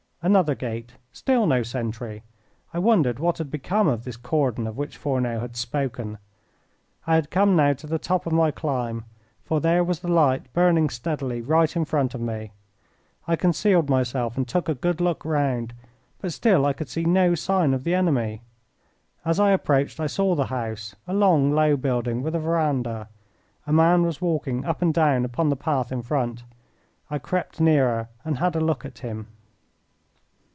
Another 0.23 0.53
gate 0.53 0.93
still 1.11 1.47
no 1.47 1.63
sentry! 1.63 2.21
I 2.75 2.77
wondered 2.77 3.17
what 3.17 3.39
had 3.39 3.49
become 3.49 3.87
of 3.87 4.03
this 4.03 4.17
cordon 4.17 4.67
of 4.67 4.77
which 4.77 4.95
Fourneau 4.95 5.39
had 5.39 5.55
spoken. 5.55 6.19
I 7.07 7.15
had 7.15 7.31
come 7.31 7.55
now 7.55 7.73
to 7.73 7.87
the 7.87 7.97
top 7.97 8.27
of 8.27 8.31
my 8.31 8.51
climb, 8.51 9.05
for 9.43 9.59
there 9.59 9.83
was 9.83 10.01
the 10.01 10.07
light 10.07 10.53
burning 10.53 10.91
steadily 10.91 11.41
right 11.41 11.75
in 11.75 11.85
front 11.85 12.13
of 12.13 12.21
me. 12.21 12.51
I 13.27 13.35
concealed 13.35 13.89
myself 13.89 14.37
and 14.37 14.47
took 14.47 14.69
a 14.69 14.75
good 14.75 15.01
look 15.01 15.25
round, 15.25 15.73
but 16.19 16.31
still 16.31 16.67
I 16.67 16.73
could 16.73 16.87
see 16.87 17.03
no 17.03 17.33
sign 17.33 17.73
of 17.73 17.83
the 17.83 17.95
enemy. 17.95 18.43
As 19.25 19.39
I 19.39 19.49
approached 19.49 19.99
I 19.99 20.05
saw 20.05 20.35
the 20.35 20.45
house, 20.53 20.95
a 21.07 21.15
long, 21.15 21.51
low 21.51 21.75
building 21.75 22.21
with 22.21 22.35
a 22.35 22.39
veranda. 22.39 23.09
A 23.65 23.73
man 23.73 24.03
was 24.03 24.21
walking 24.21 24.65
up 24.65 24.83
and 24.83 24.93
down 24.93 25.25
upon 25.25 25.49
the 25.49 25.55
path 25.55 25.91
in 25.91 26.03
front. 26.03 26.43
I 27.09 27.17
crept 27.17 27.59
nearer 27.59 28.07
and 28.23 28.37
had 28.37 28.55
a 28.55 28.61
look 28.61 28.85
at 28.85 28.99
him. 28.99 29.25